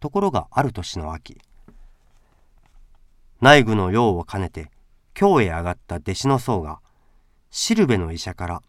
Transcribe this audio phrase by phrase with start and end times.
[0.00, 1.40] ところがある年の秋。
[3.40, 4.70] 内具の用を兼ねて
[5.14, 6.80] 京へ上がった弟子の僧が
[7.50, 8.62] シルベの医者から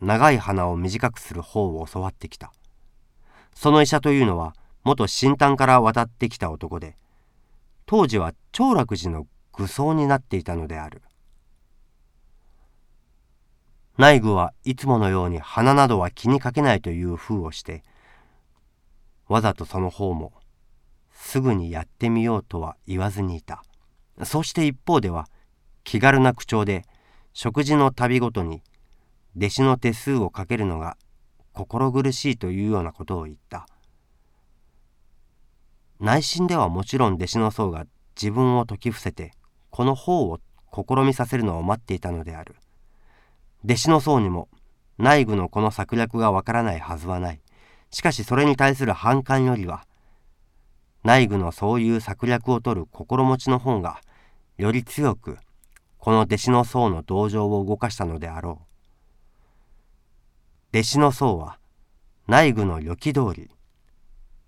[0.00, 2.52] 長い鼻を短くする方を教わってきた。
[3.54, 6.96] その医者というのは元新丹から渡ってきた男で
[7.86, 11.02] 当時は長楽寺の愚僧になっていたのである。
[13.96, 17.84] 内具はいつものように鼻などは気にかけないという風をして
[19.28, 20.32] わざとその方も
[21.26, 23.64] すぐにやってみようとは言わずにいた。
[24.24, 25.26] そして一方では
[25.82, 26.84] 気軽な口調で
[27.32, 28.62] 食事の旅ごとに
[29.36, 30.96] 弟子の手数をかけるのが
[31.52, 33.66] 心苦しいというようなことを言った。
[35.98, 39.32] 内心ではもちろん弟子の僧が自分を説き伏せて
[39.70, 40.38] この方を
[40.72, 42.54] 試みさせるのを待っていたのである。
[43.64, 44.48] 弟子の僧にも
[44.98, 47.40] 内部のこの策略がわからないはずはない。
[47.90, 49.86] しかしそれに対する反感よりは
[51.04, 54.00] 内部のそういう策略を取る心持ちの方が
[54.56, 55.38] より強く
[55.98, 58.62] この弟子の僧の同情を動かしたのであろ
[60.72, 60.78] う。
[60.78, 61.58] 弟子の僧は
[62.26, 63.50] 内部の良き通り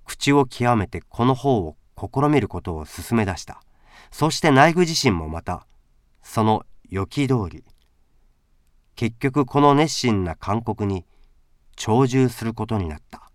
[0.04, 3.62] 口を極めてこの方を試みることを進め出した。
[4.10, 5.66] そして内部自身もまた
[6.22, 7.64] その良き通り
[8.94, 11.04] 結局この熱心な勧告に
[11.76, 13.25] 長寿することになった。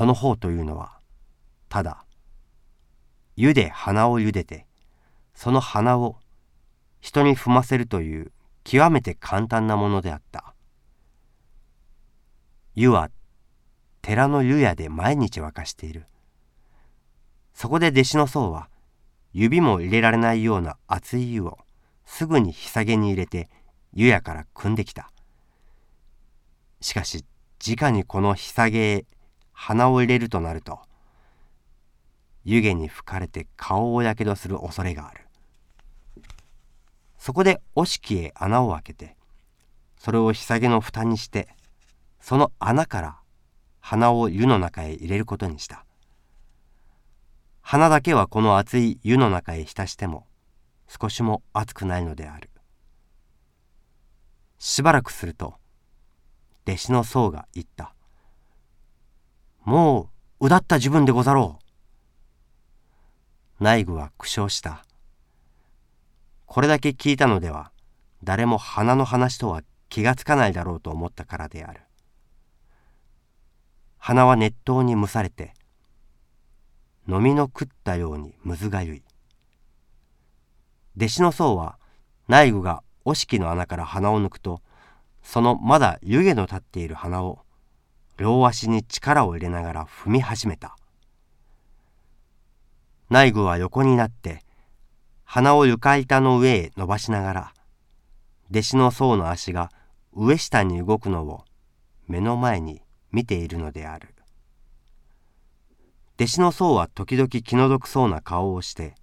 [0.00, 0.92] その方というのは
[1.68, 2.06] ただ
[3.36, 4.64] 湯で鼻を茹でて
[5.34, 6.16] その鼻を
[7.02, 8.32] 人に踏ませるという
[8.64, 10.54] 極めて簡単なものであった。
[12.74, 13.10] 湯は
[14.00, 16.06] 寺の湯屋で毎日沸かしている。
[17.52, 18.70] そこで弟子の僧は
[19.34, 21.58] 指も入れられないような熱い湯を
[22.06, 23.50] すぐに日下げに入れて
[23.92, 25.12] 湯屋から汲んできた。
[26.80, 27.26] しかし
[27.62, 29.06] 直にこの日下げへ
[29.62, 30.80] 鼻を入れるとなると
[32.44, 35.26] 湯気に吹かれて顔をやけどする恐れがある。
[37.18, 39.16] そこでお敷へ穴を開けて
[39.98, 41.46] それを日下げの蓋にして
[42.20, 43.18] その穴から
[43.80, 45.84] 鼻を湯の中へ入れることにした。
[47.60, 50.26] 鼻だけはこの熱い湯の中へ浸しても
[50.88, 52.48] 少しも熱くないのである。
[54.58, 55.56] しばらくすると
[56.66, 57.92] 弟子の僧が言った
[59.62, 60.10] 「も
[60.40, 61.64] ううだった自分でござろう」
[63.62, 64.84] 内具は苦笑した。
[66.46, 67.70] これだけ聞いたのでは
[68.24, 71.82] 誰も鼻の話とは気がつかないだろうと思ったからである。
[73.98, 75.52] 鼻は熱湯に蒸されて
[77.06, 79.04] 飲みの食ったようにむずがゆい。
[80.96, 81.78] 弟子の僧は
[82.28, 84.62] 内具がお敷の穴から鼻を抜くと
[85.22, 87.40] そのまだ湯気の立っている鼻を
[88.20, 90.76] 両足に力を入れながら踏み始めた
[93.08, 94.42] 内具は横になって
[95.24, 97.54] 鼻を床板の上へ伸ばしながら
[98.50, 99.70] 弟子の僧の足が
[100.12, 101.44] 上下に動くのを
[102.08, 104.14] 目の前に見ているのである
[106.16, 108.96] 弟子の僧は時々気の毒そうな顔をして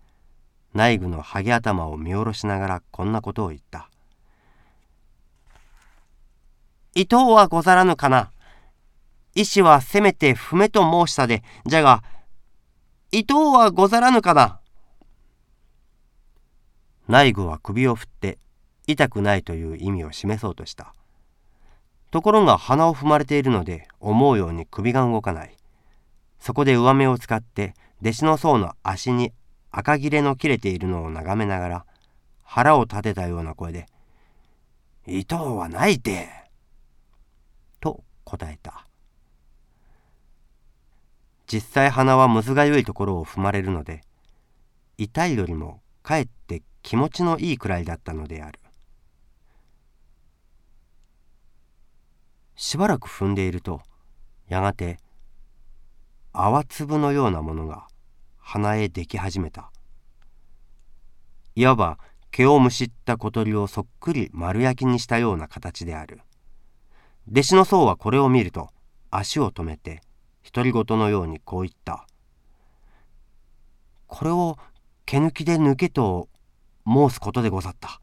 [0.76, 3.90] 内具のハゲ頭を見下ろしながらこんなことを言った。
[6.94, 8.32] 伊藤はござらぬかな？
[9.38, 12.04] 医師はせめて踏めと申したで、じゃが、
[13.12, 14.60] 伊藤はござらぬかな。
[17.08, 18.40] 内具は首を振って
[18.88, 20.96] 痛くないという意味を示そうとした。
[22.10, 25.56] ところが鼻を踏まれているので思うように首が動かない。
[26.40, 29.34] そこで上目を使って弟子の僧の足に
[29.70, 31.86] 赤切れの切れているのを眺めながら
[32.44, 33.86] 腹を立てたような声で
[35.06, 36.28] 「伊藤はないて」
[37.80, 38.87] と答えた
[41.52, 44.02] 実際鼻はむずがゆいところを踏まれるので
[44.98, 48.60] 痛いよりもかえって気持ちのいいくらいだったのである。
[52.56, 53.82] しばらく踏んでいると
[54.50, 54.98] やがて
[56.34, 57.88] 泡粒のようなものが
[58.38, 59.72] 鼻へでき始めた。
[61.56, 62.00] いわば
[62.32, 66.22] 毛をむしった小鳥をそっくり丸焼きにしたような形である。
[67.30, 68.70] 弟子の僧はこれを見ると
[69.12, 70.02] 足を止めて
[70.52, 72.08] 独り言のようにこう言った
[74.08, 74.58] 「これを
[75.06, 76.30] 毛抜きで抜けと
[76.86, 78.02] 申すことでござった」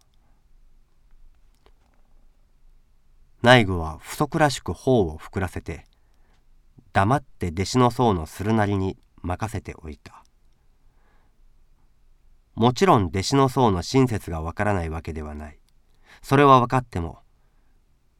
[3.42, 5.86] 内具は不足らしく頬を膨らせて
[6.94, 10.22] 黙って弟子の僧のするなりに任せておいた。
[12.54, 15.58] もちろん弟子の僧の親切がわからないわけではない。
[16.22, 17.18] それは分かっても、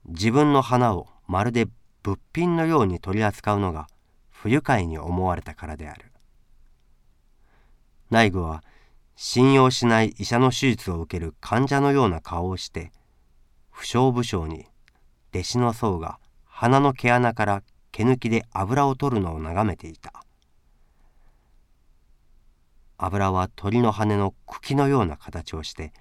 [0.07, 1.69] 自分の花をまるで
[2.03, 3.87] 物品のように取り扱うのが
[4.45, 6.13] 不愉快に思われたからである。
[8.11, 8.63] 内具は
[9.17, 12.93] 信用しない医者の手術を受ける患者のような顔をして
[13.71, 14.67] 不祥不祥に
[15.33, 20.13] 弟子の僧が鼻の毛穴から毛抜きで油を取るのを眺めていた。
[22.99, 25.95] 油は鳥の羽の茎のような形をして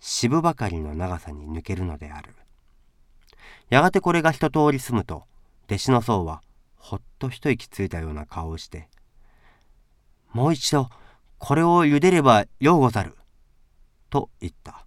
[0.00, 2.34] 渋ばかりの長さに抜けるのである。
[3.70, 5.24] やがてこれが一通り済むと
[5.64, 6.42] 弟子の僧は
[6.84, 8.90] ほっと一息ついたような顔をして
[10.34, 10.90] 「もう一度
[11.38, 13.16] これを茹でればようござる」
[14.10, 14.84] と言った。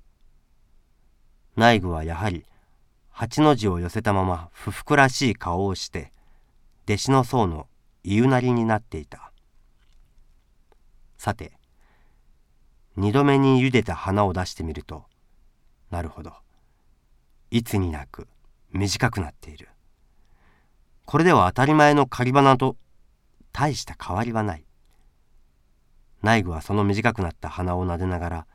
[1.55, 2.45] 内具はやはり
[3.09, 6.13] 八の字を寄せたまま不服らしい顔をして
[6.83, 7.67] 弟子の僧の
[8.03, 9.31] 言うなりになっていた。
[11.17, 11.57] さて
[12.95, 15.05] 二度目に茹でた花を出してみると
[15.89, 16.31] なるほど
[17.49, 18.27] いつになく
[18.71, 19.69] 短くなっている。
[21.07, 22.75] これでは当たり前の狩り花と
[23.54, 24.65] 大した変わりはない。
[26.21, 28.48] 内具はその短くなった鼻を撫でながら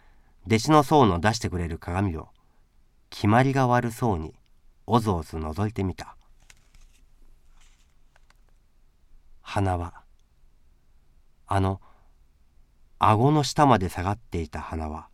[0.47, 2.29] 弟子の僧の出してくれる鏡を
[3.09, 4.35] 決まりが悪そうに
[4.87, 6.15] おずおず覗いてみた。
[9.41, 10.03] 鼻は
[11.47, 11.81] あの
[12.99, 15.09] 顎の下まで下がっていた鼻は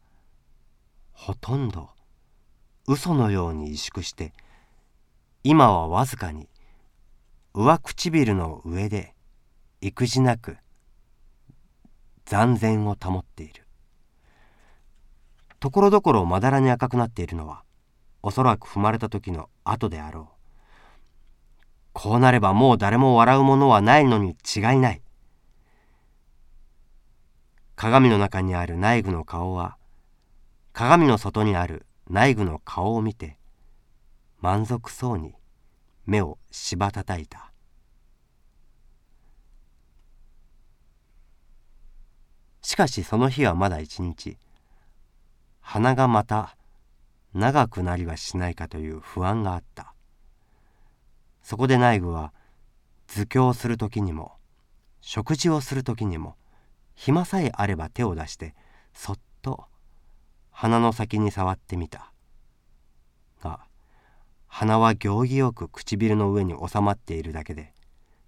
[1.13, 1.91] ほとんど
[2.89, 4.33] 嘘のように萎縮して
[5.45, 6.49] 今はわずかに
[7.55, 9.15] 上唇の上で
[9.81, 10.59] 育児なく
[12.25, 13.67] 残然を保っている。
[15.61, 17.63] ところどころまだらに赤くなっているのは
[18.23, 20.39] おそらく踏まれた時の後であろう。
[21.93, 25.03] こうなればもう誰も笑うものはないのに違いない。
[27.75, 29.77] 鏡の中にある内具の顔は
[30.73, 33.39] 鏡の外にある内具の顔を見て
[34.41, 35.35] 満足そうに
[36.09, 37.53] 目をしばたたいた。
[42.63, 44.39] しかしその日はまだ一日
[45.61, 46.57] 鼻がまた
[47.35, 49.93] 長くなりはしないかという不安があった。
[51.43, 52.33] そこで内具は
[53.07, 54.33] 図教する時にも
[55.03, 56.37] 食事をする時にも
[56.95, 58.55] 暇さえあれば手を出して
[58.95, 59.67] そっと
[60.51, 62.13] 鼻の先に触ってみた
[63.43, 63.68] が
[64.49, 67.73] 鼻は行儀よく唇の上に収まっているだけで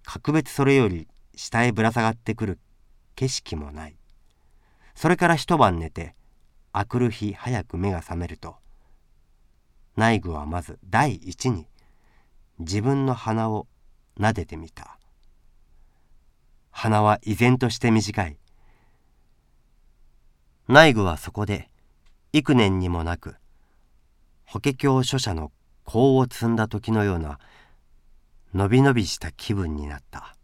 [0.05, 2.59] 格別それより下へぶら下がってくる
[3.15, 3.95] 景色もない。
[4.95, 6.15] それから一晩寝て
[6.73, 8.55] 明くる日早く目が覚めると
[9.95, 11.67] 内具はまず第一に
[12.59, 13.67] 自分の鼻を
[14.19, 14.97] 撫でてみた。
[16.69, 18.37] 鼻は依然として短い。
[20.67, 21.69] 内具はそこで
[22.31, 23.35] 幾年にもなく
[24.45, 25.51] 法華経書者の
[25.91, 27.37] 功を積んだ時のような
[28.53, 30.37] のびのびした気分になった。